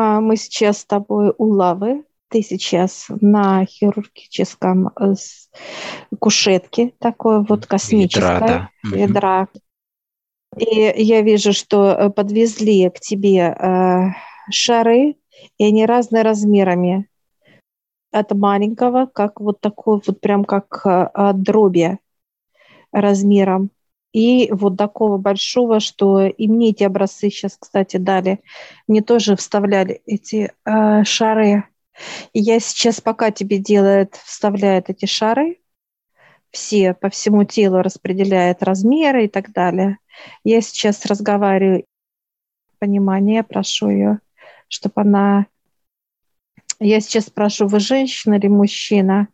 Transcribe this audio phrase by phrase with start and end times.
[0.00, 2.04] А мы сейчас с тобой у лавы.
[2.28, 5.14] Ты сейчас на хирургическом э,
[6.20, 8.96] кушетке, такой вот космической, ядра, да.
[8.96, 9.48] ядра.
[10.56, 14.10] И я вижу, что э, подвезли к тебе э,
[14.52, 15.16] шары,
[15.58, 17.08] и они разные размерами.
[18.12, 20.86] От маленького, как вот такой, вот прям как
[21.34, 21.98] дроби
[22.92, 23.72] размером,
[24.12, 28.40] и вот такого большого, что и мне эти образцы сейчас, кстати, дали.
[28.86, 31.64] Мне тоже вставляли эти э, шары.
[32.32, 35.58] И я сейчас, пока тебе делает, вставляет эти шары,
[36.50, 39.98] все по всему телу распределяет размеры и так далее.
[40.44, 41.84] Я сейчас разговариваю,
[42.78, 44.20] понимание, прошу ее,
[44.68, 45.46] чтобы она...
[46.80, 49.28] Я сейчас спрашиваю, вы женщина или мужчина?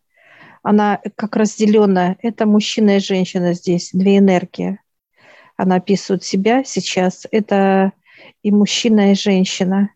[0.64, 2.16] Она как разделенная.
[2.23, 4.80] Это мужчина и женщина здесь, две энергии.
[5.56, 7.28] Она описывает себя сейчас.
[7.30, 7.92] Это
[8.42, 9.91] и мужчина, и женщина.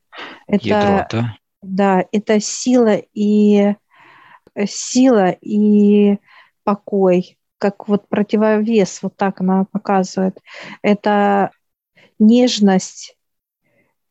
[0.47, 1.37] Это, Ядро, да?
[1.63, 3.75] Да, это сила и
[4.67, 6.19] сила и
[6.65, 10.39] покой, как вот противовес, вот так она показывает.
[10.83, 11.51] Это
[12.19, 13.17] нежность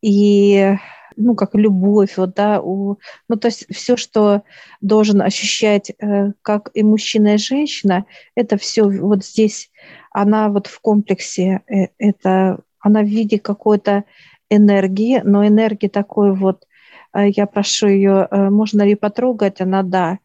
[0.02, 0.76] и
[1.18, 4.44] ну, как любовь, вот, да, у, ну, то есть все, что
[4.82, 9.72] должен ощущать э, как и мужчина, и женщина, это все вот здесь,
[10.12, 14.04] она вот в комплексе, э, это, она в виде какой-то
[14.50, 16.66] энергии, но энергии такой вот,
[17.14, 20.20] э, я прошу ее, э, можно ли потрогать, она да.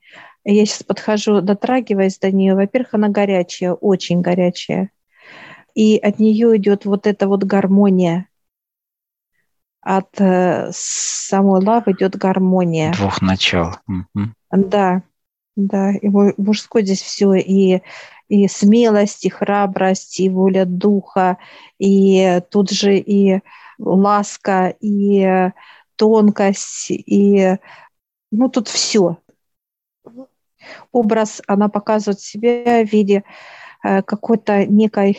[0.45, 4.91] Я сейчас подхожу, дотрагиваясь до нее, во-первых, она горячая, очень горячая,
[5.75, 8.27] и от нее идет вот эта вот гармония,
[9.83, 12.93] от э, самой лавы идет гармония.
[12.93, 13.77] Двух начал.
[13.89, 14.31] Угу.
[14.53, 15.03] Да,
[15.57, 15.93] да.
[15.93, 17.83] И мужской здесь все и
[18.29, 21.37] и смелость, и храбрость, и воля духа,
[21.79, 23.41] и тут же и
[23.79, 25.51] ласка, и
[25.97, 27.59] тонкость, и
[28.31, 29.19] ну тут все.
[30.93, 33.25] Образ она показывает себя в виде
[33.85, 35.19] э, какой-то некой,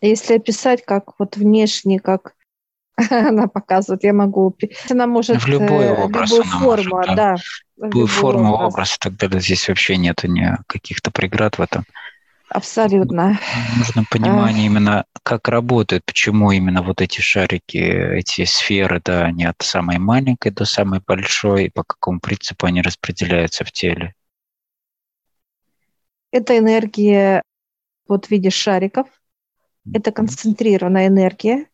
[0.00, 2.34] если описать как вот внешне, как
[3.10, 4.56] она показывает, я могу...
[4.90, 5.42] Она может...
[5.42, 7.36] В любой э, образ любую форму, может, да.
[7.76, 7.86] да.
[7.86, 8.72] Любую форму, образ.
[8.72, 9.40] образ и так далее.
[9.40, 10.22] Здесь вообще нет
[10.66, 11.84] каких-то преград в этом.
[12.48, 13.40] Абсолютно.
[13.76, 19.60] Нужно понимание именно, как работают, почему именно вот эти шарики, эти сферы, да, они от
[19.60, 24.14] самой маленькой до самой большой, и по какому принципу они распределяются в теле.
[26.30, 27.42] Это энергия
[28.06, 29.08] вот в виде шариков.
[29.92, 31.66] Это концентрированная энергия,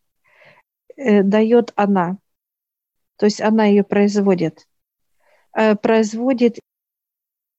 [1.01, 2.17] э, дает она.
[3.17, 4.67] То есть она ее производит.
[5.55, 6.59] Э, производит,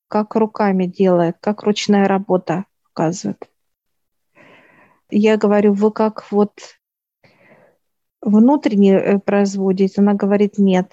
[0.09, 3.49] как руками делает, как ручная работа показывает.
[5.11, 6.53] Я говорю, вы как вот
[8.21, 10.01] внутренне э, производите?
[10.01, 10.93] Она говорит, нет.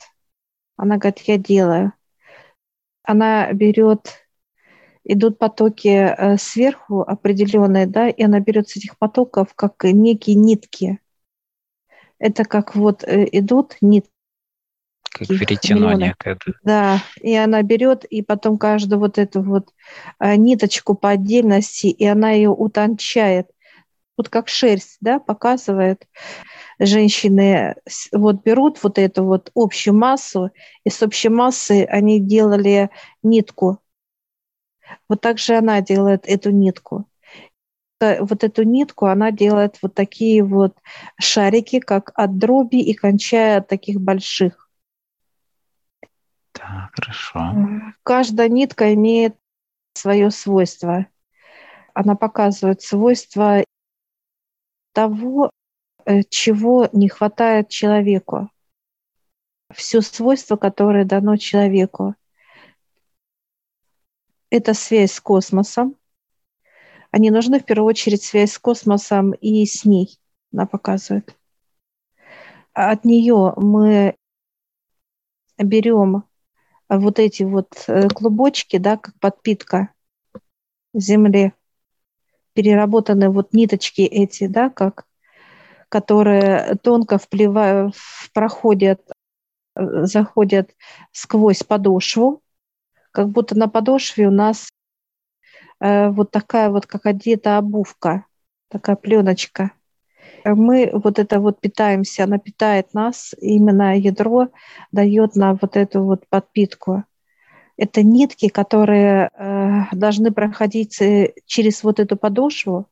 [0.78, 1.94] Она говорит, я делаю.
[3.04, 4.28] Она берет,
[5.04, 11.00] идут потоки сверху определенные, да, и она берет с этих потоков как некие нитки
[12.20, 14.12] это как вот э, идут нитки.
[15.12, 16.38] Как веретено некое.
[16.64, 19.74] Да, и она берет, и потом каждую вот эту вот
[20.20, 23.50] э, ниточку по отдельности, и она ее утончает.
[24.18, 26.08] Вот как шерсть, да, показывает.
[26.78, 27.76] Женщины
[28.12, 30.52] вот берут вот эту вот общую массу,
[30.84, 32.90] и с общей массы они делали
[33.24, 33.80] нитку.
[35.08, 37.09] Вот так же она делает эту нитку
[38.00, 40.78] вот эту нитку она делает вот такие вот
[41.20, 44.70] шарики, как от дроби и кончая от таких больших.
[46.52, 47.56] Так, хорошо.
[48.04, 49.36] Каждая нитка имеет
[49.94, 51.08] свое свойство.
[51.94, 53.64] Она показывает свойства
[54.94, 55.52] того,
[56.06, 58.50] э, чего не хватает человеку.
[59.74, 62.16] Все свойства, которое дано человеку.
[64.50, 65.96] Это связь с космосом,
[67.12, 70.20] они нужны в первую очередь связь с космосом и с ней,
[70.54, 71.36] она показывает.
[72.74, 74.16] От нее мы
[75.58, 76.24] берем
[76.88, 79.90] вот эти вот э, клубочки, да, как подпитка
[80.94, 81.54] Земли,
[82.54, 85.06] переработанные вот ниточки эти, да, как,
[85.90, 87.96] которые тонко вплевают,
[88.34, 89.02] проходят,
[89.76, 90.72] э, заходят
[91.12, 92.42] сквозь подошву,
[93.12, 94.69] как будто на подошве у нас
[95.80, 98.26] вот такая вот, как одета обувка,
[98.70, 99.72] такая пленочка.
[100.46, 104.50] Мы вот это вот питаемся, она питает нас, именно ядро
[104.92, 107.04] дает нам вот эту вот подпитку.
[107.78, 112.88] Это нитки, которые э, должны проходить э, через вот эту подошву.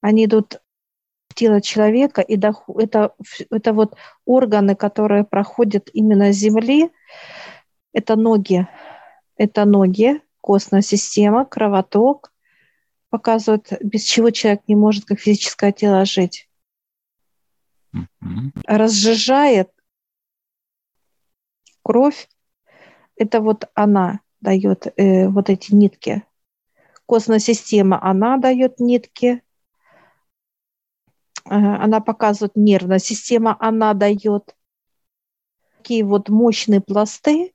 [0.00, 0.60] Они идут
[1.28, 3.14] в тело человека, и это,
[3.50, 6.90] это вот органы, которые проходят именно с Земли,
[7.92, 8.68] это ноги,
[9.36, 12.32] это ноги, костная система, кровоток,
[13.10, 16.48] показывают, без чего человек не может как физическое тело жить.
[17.94, 18.62] Mm-hmm.
[18.66, 19.70] Разжижает
[21.82, 22.28] кровь,
[23.16, 26.22] это вот она дает э, вот эти нитки.
[27.06, 29.42] Костная система, она дает нитки.
[31.44, 34.54] Э, она показывает нервная система, она дает.
[35.78, 37.54] Такие вот мощные пласты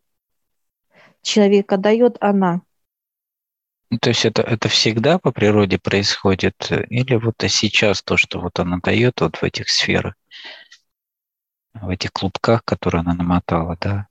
[1.21, 2.62] человека дает она.
[3.94, 6.72] Ну, то есть это, это всегда по природе происходит?
[6.90, 10.16] Или вот сейчас то, что вот она дает вот в этих сферах,
[11.75, 14.07] в этих клубках, которые она намотала, да?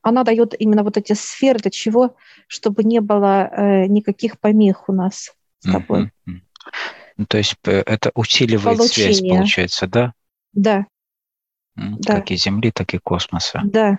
[0.00, 2.16] Она дает именно вот эти сферы для чего?
[2.46, 6.10] Чтобы не было э, никаких помех у нас с тобой.
[6.26, 6.40] Mm-hmm.
[7.18, 9.14] Ну, то есть э, это усиливает Получение.
[9.14, 10.14] связь, получается, да?
[10.54, 10.86] Да.
[11.78, 12.14] Mm, да.
[12.14, 13.60] Как и Земли, так и космоса.
[13.62, 13.98] Да.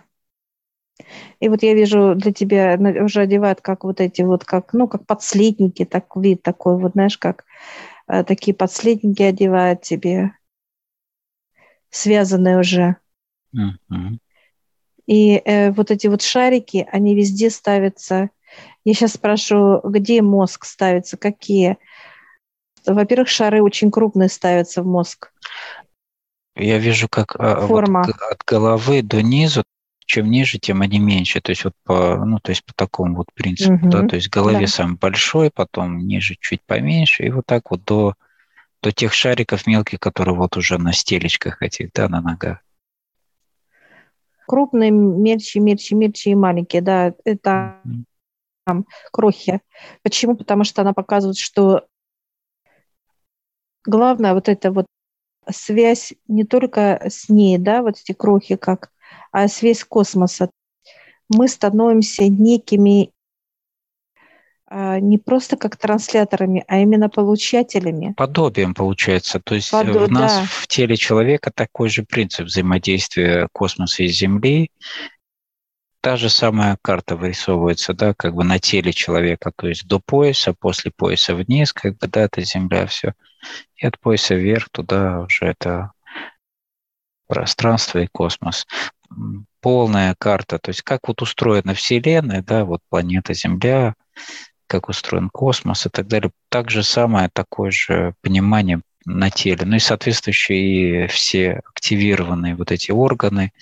[1.39, 5.05] И вот я вижу, для тебя уже одевают как вот эти вот, как, ну, как
[5.05, 7.45] подследники, так вид такой вот, знаешь, как
[8.07, 10.31] э, такие подследники одевают тебе,
[11.89, 12.95] связанные уже.
[13.55, 14.17] Mm-hmm.
[15.07, 18.29] И э, вот эти вот шарики, они везде ставятся.
[18.85, 21.77] Я сейчас спрошу, где мозг ставится, какие?
[22.85, 25.31] Во-первых, шары очень крупные ставятся в мозг.
[26.55, 28.03] Я вижу, как а, Форма.
[28.05, 29.63] Вот от головы до низу,
[30.05, 31.41] чем ниже, тем они меньше.
[31.41, 33.89] То есть вот по, ну, то есть по такому вот принципу, угу.
[33.89, 34.67] да, то есть в голове да.
[34.67, 38.13] самый большой, потом ниже чуть поменьше, и вот так вот до,
[38.81, 42.59] до тех шариков мелких, которые вот уже на стелечках этих, да, на ногах
[44.45, 47.81] крупные, мельче, мельче, мельче и маленькие, да, это
[48.65, 49.61] там, крохи.
[50.01, 50.35] Почему?
[50.35, 51.85] Потому что она показывает, что
[53.85, 54.85] главное вот эта вот
[55.49, 58.91] связь не только с ней, да, вот эти крохи как,
[59.35, 60.49] а связь космоса.
[61.27, 63.11] Мы становимся некими
[64.65, 68.13] а, не просто как трансляторами, а именно получателями.
[68.15, 69.41] Подобием получается.
[69.41, 70.05] То есть Подо...
[70.05, 70.45] в нас, да.
[70.45, 74.71] в теле человека такой же принцип взаимодействия космоса и Земли.
[75.99, 80.53] Та же самая карта вырисовывается, да, как бы на теле человека, то есть до пояса,
[80.53, 83.15] после пояса вниз, как бы, да, это Земля, все.
[83.75, 85.91] И от пояса вверх туда уже это
[87.27, 88.65] пространство и космос.
[89.61, 93.95] Полная карта, то есть как вот устроена Вселенная, да, вот планета Земля,
[94.67, 96.31] как устроен космос и так далее.
[96.49, 99.65] Так же самое, такое же понимание на теле.
[99.65, 103.53] Ну и соответствующие все активированные вот эти органы,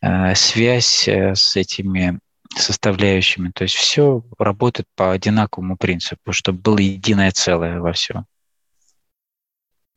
[0.00, 2.18] э, связь э, с этими
[2.56, 3.50] составляющими.
[3.50, 8.26] То есть все работает по одинаковому принципу, чтобы было единое целое во всем.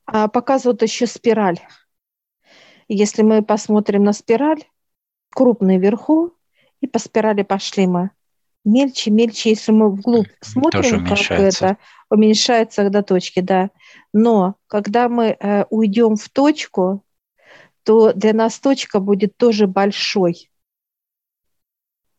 [0.06, 1.60] А показывают еще спираль.
[2.90, 4.64] Если мы посмотрим на спираль,
[5.32, 6.34] крупный вверху,
[6.82, 8.12] и по спирали пошли мы
[8.64, 11.78] мельче, мельче, если мы вглубь смотрим, как это
[12.10, 13.70] уменьшается до точки, да.
[14.14, 17.04] Но когда мы э, уйдем в точку,
[17.84, 20.50] то для нас точка будет тоже большой.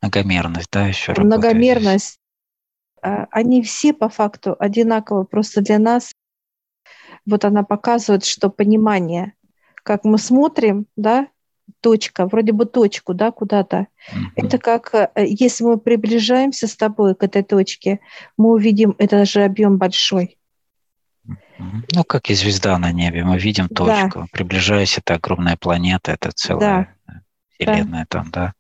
[0.01, 2.07] Многомерность, да, еще Многомерность.
[2.07, 2.19] Здесь.
[3.31, 6.13] Они все по факту одинаковы, просто для нас
[7.27, 9.35] вот она показывает, что понимание,
[9.83, 11.29] как мы смотрим, да,
[11.83, 13.77] точка, вроде бы точку, да, куда-то.
[13.77, 14.19] Mm-hmm.
[14.37, 18.01] Это как, э, если мы приближаемся с тобой к этой точке,
[18.39, 20.39] мы увидим это же объем большой.
[21.93, 24.21] Ну, как и звезда на небе, мы видим точку.
[24.21, 24.27] Да.
[24.33, 27.21] Приближаясь, это огромная планета, это целая да.
[27.51, 28.19] вселенная да.
[28.19, 28.53] там, да.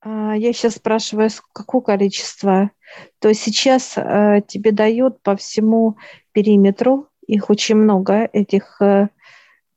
[0.00, 2.70] А, я сейчас спрашиваю, какое количество.
[3.18, 5.96] То сейчас э, тебе дают по всему
[6.32, 9.08] периметру, их очень много, этих э,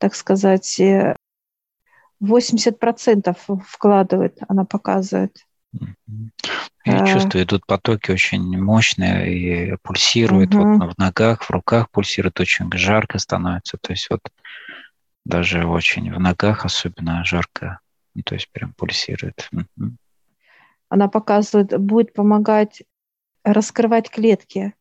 [0.02, 0.82] так сказать,
[2.22, 5.38] 80% вкладывает, она показывает.
[6.84, 10.78] Я а, чувствую, идут потоки очень мощные и пульсируют угу.
[10.80, 13.78] вот в ногах, в руках пульсирует, очень жарко становится.
[13.80, 14.22] То есть вот
[15.24, 17.80] даже очень в ногах особенно жарко,
[18.16, 19.50] ну, то есть прям пульсирует.
[20.90, 22.82] Она показывает, будет помогать
[23.44, 24.74] раскрывать клетки.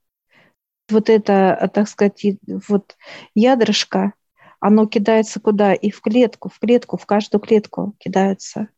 [0.88, 2.24] Вот это, так сказать,
[2.68, 2.96] вот
[3.34, 4.14] ядрышко,
[4.60, 5.74] оно кидается куда?
[5.74, 8.68] И в клетку, в клетку, в каждую клетку кидается.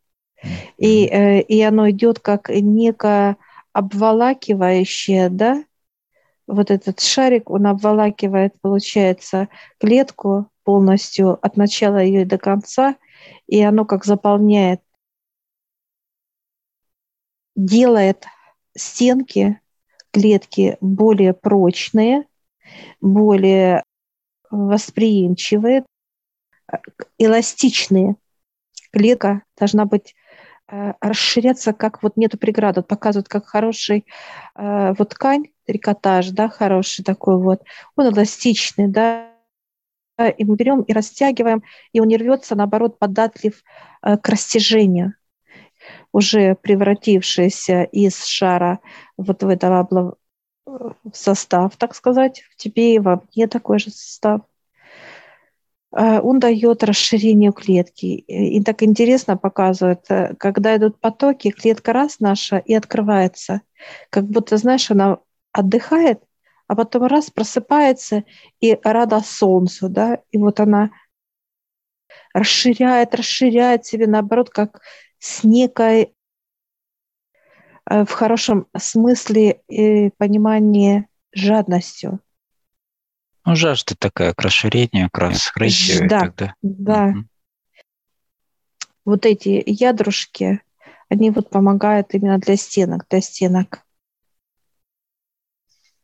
[0.77, 3.37] И, э, и оно идет как некое
[3.73, 5.65] обволакивающее, да,
[6.47, 9.49] вот этот шарик, он обволакивает, получается,
[9.79, 12.97] клетку полностью от начала ее до конца,
[13.47, 14.81] и оно как заполняет,
[17.55, 18.25] делает
[18.77, 19.61] стенки
[20.11, 22.27] клетки более прочные,
[23.01, 23.85] более
[24.53, 25.85] восприимчивые,
[27.19, 28.17] эластичные.
[28.93, 30.15] Клетка должна быть
[30.69, 32.77] э, расширяться, как вот нету преград.
[32.77, 34.07] Вот показывают, как хороший
[34.55, 37.63] э, вот ткань, трикотаж, да, хороший такой вот.
[37.97, 39.31] Он эластичный, да,
[40.19, 43.63] и мы берем и растягиваем, и он не рвется, наоборот, податлив
[44.03, 45.15] э, к растяжению,
[46.13, 48.81] уже превратившийся из шара
[49.17, 49.81] вот в этого
[51.13, 54.43] состав, так сказать, в тебе и во мне такой же состав.
[55.93, 58.07] Э, он дает расширение клетки.
[58.07, 63.63] И так интересно показывает, э, когда идут потоки, клетка раз наша и открывается.
[64.11, 65.19] Как будто, знаешь, она
[65.53, 66.23] отдыхает,
[66.67, 68.25] а потом раз просыпается
[68.61, 70.91] и рада солнцу, да, и вот она
[72.33, 74.81] расширяет, расширяет себе, наоборот, как
[75.19, 76.15] с некой
[77.89, 82.21] в хорошем смысле и понимании жадностью.
[83.45, 86.09] Ну, жажда такая к расширению, к раскрытию.
[86.09, 86.55] Да, тогда.
[86.63, 87.07] да.
[87.07, 87.25] Угу.
[89.05, 90.61] Вот эти ядрушки,
[91.09, 93.85] они вот помогают именно для стенок, для стенок.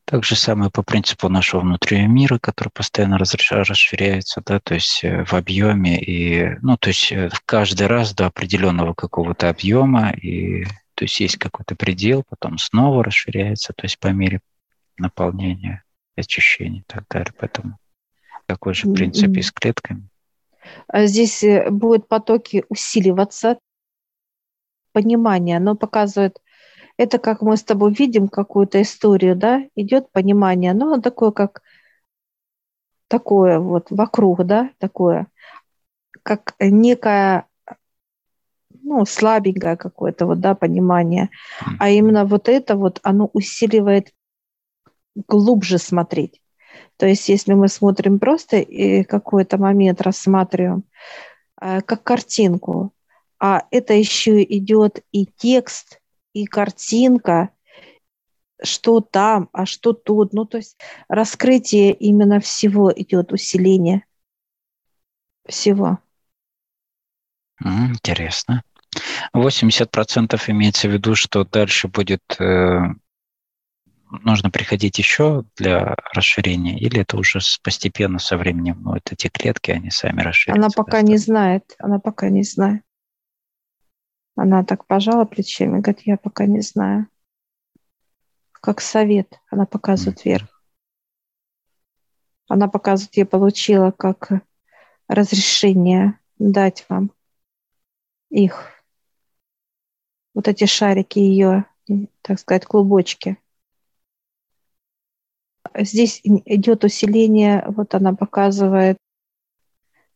[0.05, 5.25] Так же самое по принципу нашего внутреннего мира, который постоянно расширяется, да, то есть э,
[5.27, 10.65] в объеме и, ну, то есть э, каждый раз до определенного какого-то объема, и
[10.99, 14.41] то есть есть какой-то предел, потом снова расширяется, то есть по мере
[14.97, 15.85] наполнения,
[16.17, 17.33] очищения и так далее.
[17.39, 17.79] Поэтому
[18.47, 20.09] такой же принцип и с клетками.
[20.89, 23.61] А здесь э, будут потоки усиливаться,
[24.91, 26.43] понимание, оно показывает
[26.97, 31.63] это как мы с тобой видим какую-то историю, да, идет понимание, но оно такое, как
[33.07, 35.29] такое вот вокруг, да, такое,
[36.25, 37.47] как некое,
[38.71, 41.31] ну, слабенькое какое-то вот, да, понимание.
[41.79, 44.13] А именно вот это вот, оно усиливает
[45.15, 46.41] глубже смотреть.
[46.97, 50.85] То есть если мы смотрим просто и какой-то момент рассматриваем
[51.61, 52.93] э, как картинку,
[53.41, 56.01] а это еще идет и текст,
[56.33, 57.51] и картинка,
[58.63, 60.33] что там, а что тут.
[60.33, 64.05] Ну, то есть раскрытие именно всего идет, усиление
[65.47, 65.99] всего.
[67.61, 68.63] Интересно.
[69.35, 72.81] 80% имеется в виду, что дальше будет э,
[74.11, 79.71] нужно приходить еще для расширения, или это уже постепенно со временем, ну, вот эти клетки,
[79.71, 80.67] они сами расширяются?
[80.67, 82.83] Она пока не знает, она пока не знает.
[84.37, 87.09] Она так пожала плечами, говорит, я пока не знаю.
[88.53, 90.63] Как совет, она показывает вверх.
[92.49, 94.31] Она показывает, я получила как
[95.09, 97.11] разрешение дать вам
[98.31, 98.71] их.
[100.35, 101.65] Вот эти шарики ее,
[102.23, 103.39] так сказать, клубочки.
[105.75, 108.99] Здесь идет усиление, вот она показывает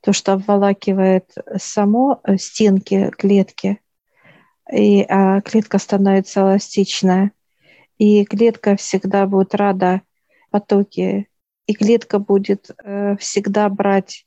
[0.00, 3.80] то, что обволакивает само э, стенки клетки,
[4.72, 7.32] и а, клетка становится эластичная.
[7.98, 10.02] И клетка всегда будет рада
[10.50, 11.28] потоки,
[11.66, 14.26] и клетка будет э, всегда брать,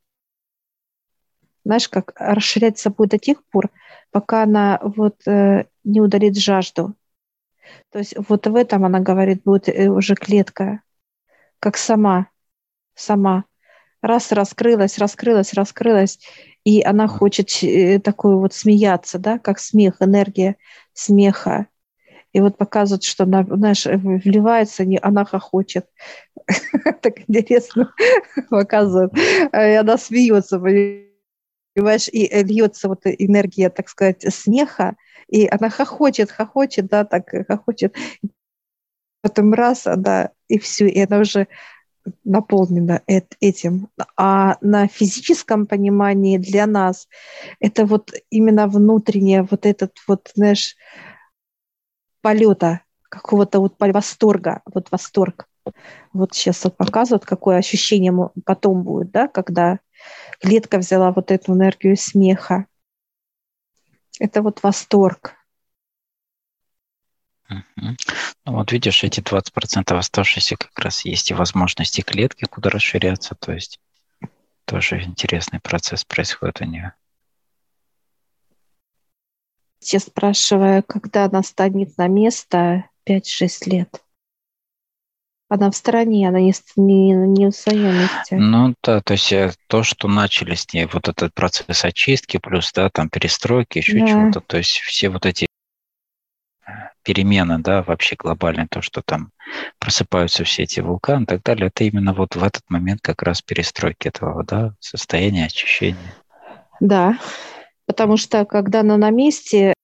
[1.66, 3.70] знаешь, как расширяться будет до тех пор,
[4.12, 6.94] пока она вот э, не удалит жажду.
[7.92, 10.82] То есть вот в этом она говорит, будет э, уже клетка,
[11.60, 12.28] как сама,
[12.94, 13.46] сама.
[14.02, 16.20] Раз раскрылась, раскрылась, раскрылась,
[16.64, 20.58] и она хочет э, такой вот смеяться, да, как смех, энергия
[20.94, 21.68] смеха.
[22.32, 25.88] И вот показывают, что она, знаешь, вливается, не, она хохочет.
[27.02, 27.94] Так интересно
[28.50, 29.14] показывают.
[29.18, 31.05] И она смеется, понимаешь,
[32.12, 34.96] и льется вот энергия, так сказать, смеха,
[35.28, 37.96] и она хохочет, хохочет, да, так хохочет.
[39.22, 41.48] Потом раз, она, и все, и она уже
[42.24, 43.90] наполнена этим.
[44.16, 47.08] А на физическом понимании для нас
[47.60, 50.76] это вот именно внутреннее, вот этот вот, знаешь,
[52.22, 55.48] полета, какого-то вот восторга, вот восторг.
[56.14, 58.14] Вот сейчас вот показывают, какое ощущение
[58.46, 59.80] потом будет, да, когда
[60.40, 62.66] клетка взяла вот эту энергию смеха.
[64.20, 65.36] Это вот восторг.
[67.48, 67.96] Ну,
[68.46, 73.80] вот видишь, эти 20% оставшиеся как раз есть и возможности клетки, куда расширяться, то есть
[74.66, 76.94] тоже интересный процесс происходит у нее.
[79.82, 84.05] Я спрашиваю, когда она станет на место 5-6 лет.
[85.48, 88.36] Она в стороне, она не, не, не в своем месте.
[88.36, 92.72] Ну да, то есть э, то, что начали с ней, вот этот процесс очистки, плюс,
[92.74, 94.08] да, там перестройки, еще да.
[94.08, 95.46] чего-то, то есть все вот эти
[97.04, 99.30] перемены, да, вообще глобальные, то, что там
[99.78, 103.44] просыпаются все эти вулканы и так далее, это именно вот в этот момент как раз
[103.44, 106.16] перестройки этого, да, состояния очищения.
[106.80, 107.20] Да,
[107.86, 109.76] потому что когда она на месте,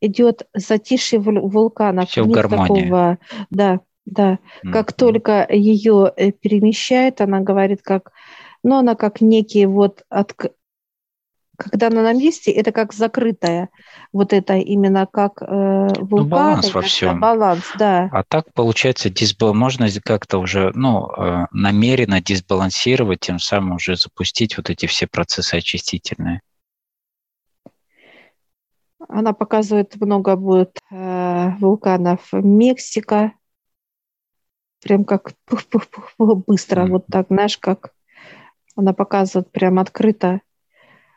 [0.00, 2.10] идет затишье вулканов.
[2.10, 2.82] Все в гармонии.
[2.82, 3.18] Такого,
[3.50, 4.32] да, да.
[4.32, 4.70] Mm-hmm.
[4.72, 8.12] Как только ее э, перемещает, она говорит, как,
[8.62, 10.34] ну, она как некий вот от,
[11.56, 13.70] когда она на месте, это как закрытая,
[14.12, 16.08] вот это именно как э, вулкан.
[16.10, 17.20] Ну, баланс во всем.
[17.20, 18.08] Баланс, да.
[18.12, 19.54] А так получается, дисбал...
[19.54, 25.54] можно как-то уже ну, э, намеренно дисбалансировать, тем самым уже запустить вот эти все процессы
[25.54, 26.40] очистительные.
[29.08, 33.32] Она показывает много будет э, вулканов Мексика.
[34.84, 35.32] Прям как
[36.18, 36.90] быстро, mm-hmm.
[36.90, 37.94] вот так, знаешь, как
[38.76, 40.42] она показывает прям открыто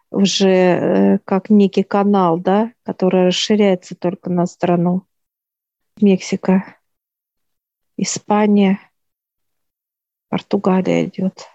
[0.10, 5.04] уже э, как некий канал, да, который расширяется только на страну.
[6.00, 6.78] Мексика,
[7.98, 8.80] Испания,
[10.30, 11.46] Португалия идет.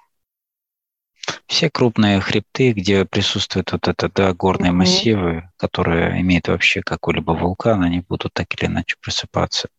[1.47, 4.75] Все крупные хребты, где присутствуют вот это, да, горные mm-hmm.
[4.75, 9.71] массивы, которые имеют вообще какой-либо вулкан, они будут так или иначе просыпаться.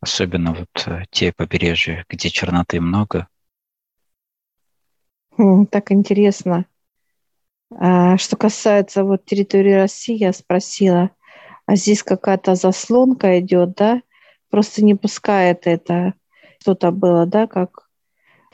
[0.00, 3.28] Особенно вот э, те побережья, где черноты много.
[5.70, 6.66] Так интересно.
[7.70, 11.10] А, что касается вот территории России, я спросила,
[11.66, 14.02] а здесь какая-то заслонка идет, да?
[14.50, 16.14] Просто не пускает это.
[16.60, 17.88] Что-то было, да, как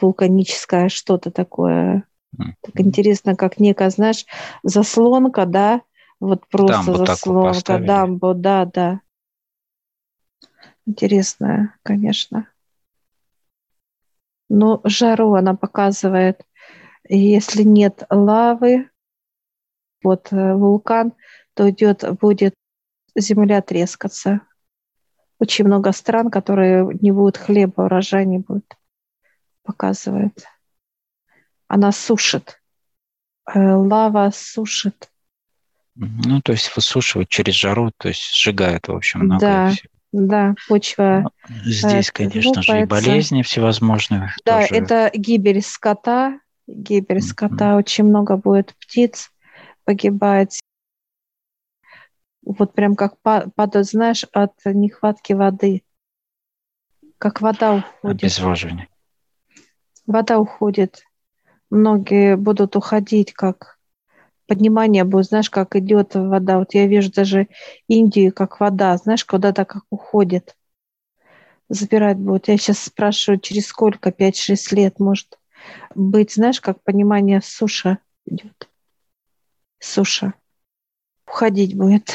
[0.00, 2.04] вулканическое что-то такое.
[2.60, 4.26] Так интересно, как некая, знаешь,
[4.62, 5.82] заслонка, да?
[6.20, 9.00] Вот просто дамбу заслонка, дамбу, да, да.
[10.86, 12.48] Интересная, конечно.
[14.48, 16.46] Но жару она показывает.
[17.08, 18.90] Если нет лавы,
[20.02, 21.12] вот э, вулкан,
[21.54, 22.54] то идет, будет
[23.16, 24.40] земля трескаться.
[25.38, 28.76] Очень много стран, которые не будут хлеба, урожая не будет,
[29.62, 30.46] показывает.
[31.66, 32.62] Она сушит.
[33.52, 35.10] Э, лава сушит.
[35.96, 39.95] Ну, то есть высушивает через жару, то есть сжигает, в общем, много да, всего.
[40.18, 41.30] Да, почва.
[41.46, 44.30] Ну, здесь, конечно же, и болезни всевозможные.
[44.46, 44.74] Да, тоже.
[44.74, 47.20] это гибель скота, гибель mm-hmm.
[47.20, 49.30] скота, очень много будет птиц
[49.84, 50.58] погибать.
[52.46, 55.82] Вот прям как падают, знаешь, от нехватки воды.
[57.18, 58.22] Как вода уходит.
[58.22, 58.88] Обезвоживание.
[60.06, 61.02] Вода уходит.
[61.68, 63.75] Многие будут уходить, как
[64.46, 66.58] поднимание будет, знаешь, как идет вода.
[66.58, 67.48] Вот я вижу даже
[67.88, 70.56] Индию, как вода, знаешь, куда-то как уходит.
[71.68, 72.48] Забирать будет.
[72.48, 75.38] Я сейчас спрашиваю, через сколько, 5-6 лет может
[75.94, 78.68] быть, знаешь, как понимание суша идет.
[79.78, 80.34] Суша.
[81.26, 82.12] Уходить будет.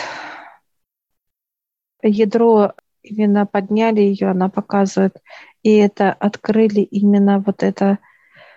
[2.02, 5.17] Ядро именно подняли ее, она показывает,
[5.63, 8.00] и это открыли именно вот это,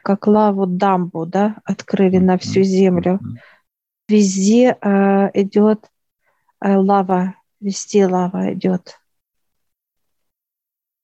[0.02, 3.20] как лаву дамбу, да, открыли на всю землю.
[4.08, 5.90] Везде э, идет
[6.60, 9.00] э, лава, везде лава идет.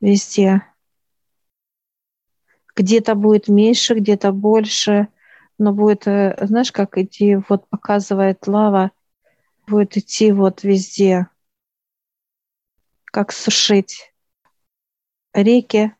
[0.00, 0.62] Везде.
[2.76, 5.08] Где-то будет меньше, где-то больше–
[5.60, 8.92] но будет, э, знаешь, как идти, вот показывает лава,
[9.66, 11.28] будет идти вот везде,
[13.04, 14.14] как сушить
[15.34, 15.94] реки,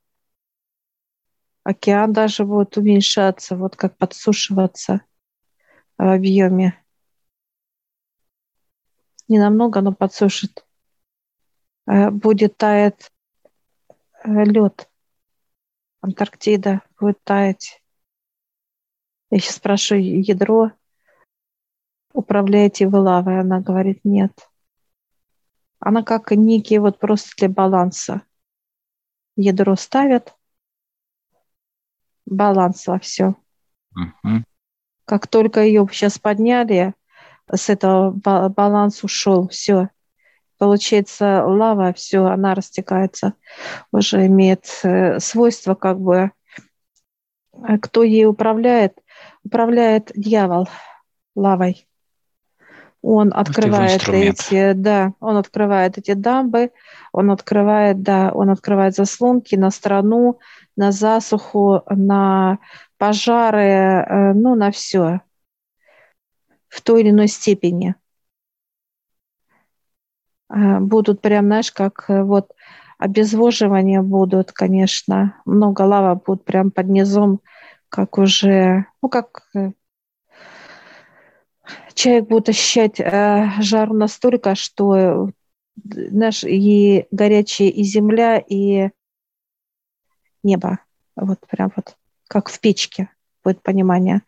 [1.63, 5.03] океан даже будет уменьшаться, вот как подсушиваться
[5.99, 6.80] в объеме.
[9.31, 10.67] Не намного, но подсушит.
[11.87, 13.13] Э, будет таять
[14.25, 14.91] э, лед.
[16.01, 17.81] Антарктида будет таять.
[19.31, 20.73] Я сейчас спрашиваю ядро,
[22.13, 23.39] управляете вы лавой?
[23.39, 24.33] Она говорит, нет.
[25.79, 28.23] Она как некий вот просто для баланса.
[29.37, 30.37] Ядро ставят,
[32.27, 33.37] баланс во все.
[33.97, 34.43] Uh-huh.
[35.05, 36.95] Как только ее сейчас подняли,
[37.53, 39.89] с этого баланс ушел, все.
[40.59, 43.33] Получается, лава, все, она растекается,
[43.93, 46.33] уже имеет э, свойство как бы,
[47.55, 48.99] э, кто ей управляет,
[49.43, 50.69] управляет дьявол
[51.35, 51.89] лавой.
[53.01, 56.73] Он открывает эти, да, он открывает эти дамбы,
[57.13, 60.41] он открывает, да, он открывает заслонки на страну,
[60.77, 62.59] на засуху, на
[62.99, 65.23] пожары, э, ну, на все
[66.71, 67.95] в той или иной степени.
[70.49, 72.53] Э, будут прям, знаешь, как э, вот
[72.99, 77.41] обезвоживания будут, конечно, много лава будет прям под низом
[77.91, 79.73] как уже, ну, как э,
[81.95, 85.31] человек будет ощущать э, жару настолько, что
[85.85, 88.91] наш и горячая и земля, и
[90.43, 90.79] небо.
[91.17, 91.97] Вот прям вот
[92.29, 93.11] как в печке
[93.43, 94.23] будет понимание.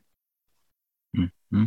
[1.16, 1.66] Mm-hmm.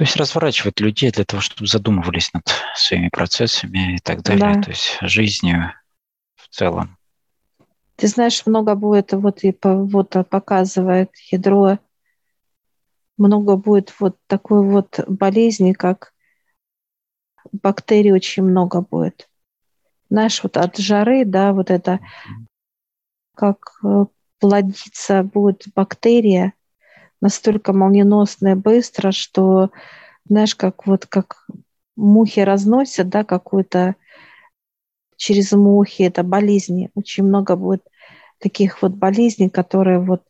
[0.00, 4.62] То есть разворачивать людей для того, чтобы задумывались над своими процессами и так далее, да.
[4.62, 5.74] то есть жизнью
[6.36, 6.96] в целом.
[7.96, 11.78] Ты знаешь, много будет, вот и вот показывает ядро,
[13.18, 16.14] много будет вот такой вот болезни, как
[17.52, 19.28] бактерий очень много будет.
[20.08, 22.00] Знаешь, вот от жары, да, вот это,
[23.34, 24.06] как э,
[24.38, 26.54] плодиться будет бактерия,
[27.20, 29.70] настолько молниеносно и быстро, что,
[30.24, 31.46] знаешь, как вот как
[31.96, 33.96] мухи разносят, да, какую-то
[35.16, 36.90] через мухи, это болезни.
[36.94, 37.86] Очень много будет
[38.38, 40.22] таких вот болезней, которые вот,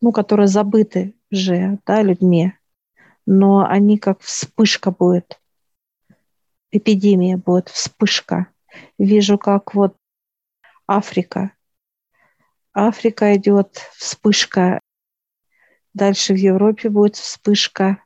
[0.00, 2.52] ну, которые забыты уже, да, людьми,
[3.26, 5.40] но они как вспышка будет,
[6.70, 8.48] эпидемия будет, вспышка.
[8.98, 9.96] Вижу, как вот
[10.86, 11.52] Африка,
[12.78, 14.80] Африка идет вспышка.
[15.94, 18.02] Дальше в Европе будет вспышка.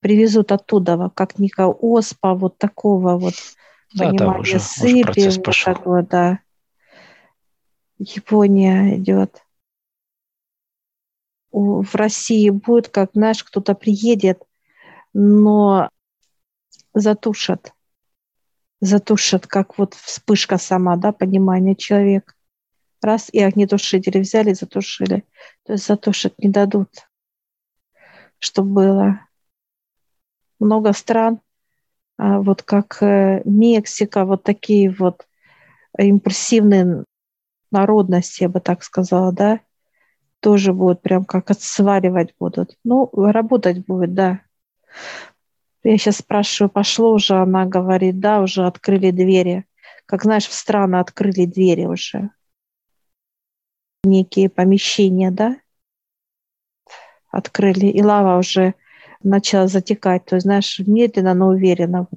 [0.00, 3.34] Привезут оттуда, как Ника оспа, вот такого вот
[3.92, 6.38] да, понимания да, уже, сыпи, уже вот такого, да.
[7.98, 9.42] Япония идет.
[11.52, 14.42] В России будет, как, знаешь, кто-то приедет,
[15.12, 15.90] но
[16.94, 17.74] затушат.
[18.80, 22.35] Затушат, как вот вспышка сама, да, понимание человека
[23.02, 25.24] раз и огнетушители взяли, затушили.
[25.64, 26.88] То есть затушить не дадут,
[28.38, 29.20] что было.
[30.58, 31.40] Много стран,
[32.18, 35.26] а, вот как э, Мексика, вот такие вот
[35.98, 37.04] импульсивные
[37.70, 39.60] народности, я бы так сказала, да,
[40.40, 42.76] тоже будут прям как отсваривать будут.
[42.84, 44.40] Ну, работать будет, да.
[45.82, 47.34] Я сейчас спрашиваю, пошло уже?
[47.34, 49.66] Она говорит, да, уже открыли двери.
[50.06, 52.30] Как знаешь, в страны открыли двери уже
[54.04, 55.56] некие помещения, да,
[57.30, 58.74] открыли, и лава уже
[59.22, 60.24] начала затекать.
[60.24, 62.08] То есть, знаешь, медленно, но уверенно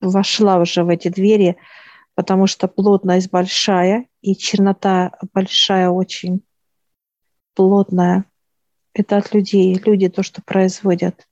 [0.00, 1.56] вошла уже в эти двери,
[2.14, 6.42] потому что плотность большая, и чернота большая очень,
[7.54, 8.24] плотная.
[8.92, 11.26] Это от людей, люди то, что производят.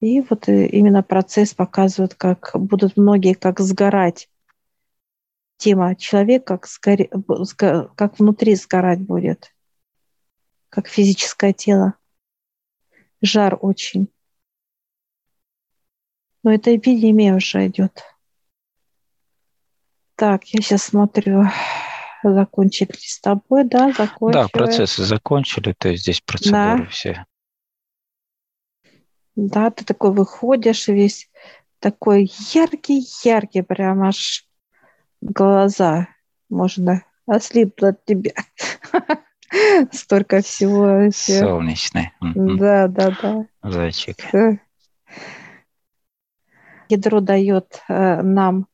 [0.00, 4.28] И вот э, именно процесс показывает, как будут многие как сгорать
[5.64, 7.08] тема человек, как, сгоре,
[7.96, 9.54] как внутри сгорать будет,
[10.68, 11.94] как физическое тело.
[13.22, 14.08] Жар очень.
[16.42, 18.02] Но эта эпидемия уже идет.
[20.16, 21.44] Так, я сейчас смотрю,
[22.22, 24.42] закончили с тобой, да, закончили.
[24.42, 26.86] Да, процессы закончили, то есть здесь процедуры да.
[26.90, 27.24] все.
[29.34, 31.30] Да, ты такой выходишь весь
[31.78, 34.43] такой яркий-яркий, прям аж
[35.24, 36.08] глаза
[36.48, 38.32] можно ослипло от тебя.
[39.92, 41.10] Столько всего.
[41.10, 42.12] Солнечный.
[42.20, 43.46] Да, да, да.
[43.62, 44.16] Зайчик.
[46.90, 48.66] Ядро дает э, нам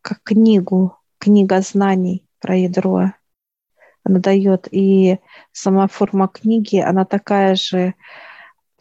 [0.00, 3.12] как книгу, книга знаний про ядро.
[4.02, 5.20] Она дает и
[5.52, 7.94] сама форма книги, она такая же,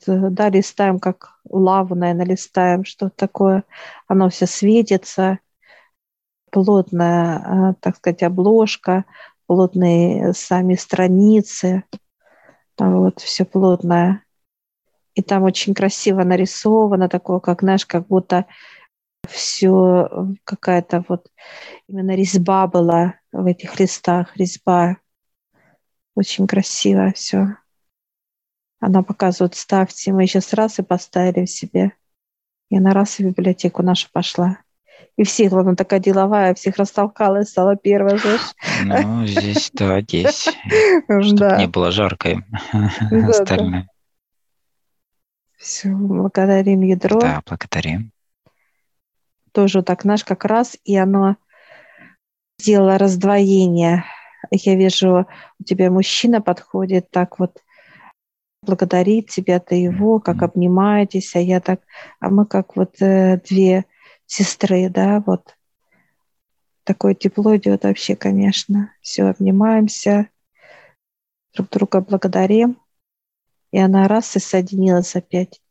[0.08, 3.64] да, листаем, как лаву, наверное, листаем, что такое,
[4.08, 5.38] оно все светится,
[6.52, 9.06] плотная, а, так сказать, обложка,
[9.48, 11.84] плотные сами страницы,
[12.78, 14.24] вот, все плотное.
[15.14, 18.46] И там очень красиво нарисовано, такое, как, знаешь, как будто
[19.28, 20.10] все
[20.44, 21.32] какая-то вот
[21.88, 24.98] именно резьба была в этих листах, резьба.
[26.16, 27.58] Очень красиво все.
[28.80, 30.12] Она показывает, ставьте.
[30.12, 31.94] Мы сейчас раз и поставили в себе.
[32.70, 34.60] И она раз в библиотеку нашу пошла.
[35.18, 38.56] И всех, ладно, такая деловая, всех растолкала и стала первой, знаешь.
[38.86, 40.48] Ну, здесь, да, здесь.
[41.06, 42.44] Чтобы не было жарко
[43.30, 43.88] остальное.
[45.58, 47.20] Все, благодарим ядро.
[47.20, 48.12] Да, благодарим.
[49.52, 51.36] Тоже так, знаешь, как раз, и оно
[52.60, 54.06] сделало раздвоение.
[54.50, 55.28] Я вижу,
[55.60, 57.62] у тебя мужчина подходит так вот,
[58.64, 61.82] благодарит тебя, ты его, как обнимаетесь, а я так,
[62.20, 63.86] а мы как вот э, две
[64.32, 65.58] сестры, да, вот
[66.86, 68.94] такое тепло идет вообще, конечно.
[69.02, 70.30] Все, обнимаемся,
[71.54, 72.78] друг друга благодарим.
[73.72, 75.62] И она раз и соединилась опять.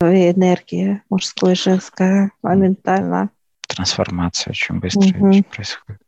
[0.00, 3.30] Энергия мужская, женская, моментально.
[3.66, 5.42] Трансформация очень быстро угу.
[5.42, 6.00] происходит.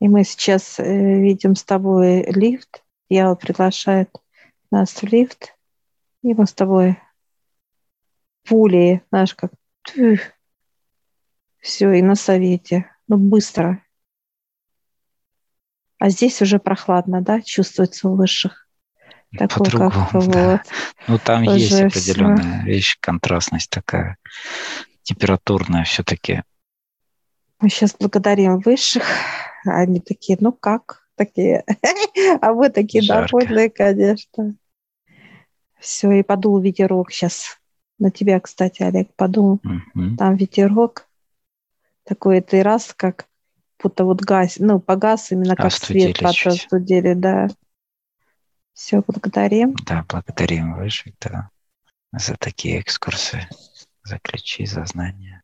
[0.00, 2.84] И мы сейчас э, видим с тобой лифт.
[3.08, 4.10] Я приглашает
[4.70, 5.56] нас в лифт.
[6.22, 6.98] И мы с тобой
[8.44, 9.52] пулей, знаешь, как
[11.60, 12.90] все, и на совете.
[13.08, 13.82] Ну, быстро.
[15.98, 18.66] А здесь уже прохладно, да, чувствуется у высших.
[19.36, 20.08] Такое, как, да.
[20.12, 20.60] вот,
[21.08, 22.66] ну, там есть определенная все.
[22.66, 24.16] вещь, контрастность такая,
[25.02, 26.42] температурная все-таки.
[27.60, 29.04] Мы сейчас благодарим высших.
[29.64, 31.06] Они такие, ну как?
[31.16, 31.64] Такие.
[32.40, 33.38] а вы такие Жарко.
[33.38, 34.54] довольные, конечно.
[35.80, 37.58] Все, и подул ветерок сейчас.
[37.98, 39.60] На тебя, кстати, Олег, подул.
[39.64, 40.16] Угу.
[40.18, 41.06] Там ветерок.
[42.04, 43.26] Такой ты раз, как
[43.82, 47.48] будто вот газ, ну, погас именно как свет остудили, да.
[48.72, 49.74] Все, благодарим.
[49.86, 51.50] Да, благодарим Высших, да,
[52.12, 53.48] за такие экскурсы,
[54.04, 55.35] за ключи, за знания.